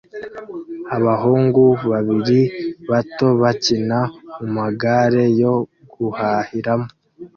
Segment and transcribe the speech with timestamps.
[0.97, 2.41] Abahungu babiri
[2.89, 3.99] bato bakina
[4.37, 5.53] mumagare yo
[5.93, 6.87] guhahiramo